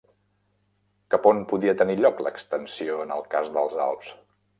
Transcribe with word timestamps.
Cap 1.15 1.27
on 1.31 1.41
podia 1.51 1.75
tenir 1.81 1.97
lloc 1.99 2.23
l'extensió 2.29 2.97
en 3.05 3.13
el 3.17 3.27
cas 3.35 3.53
dels 3.59 3.77
Alps? 3.85 4.09